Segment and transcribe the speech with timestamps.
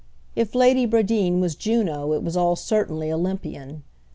[0.35, 3.83] If Lady Bradeen was Juno it was all certainly Olympian.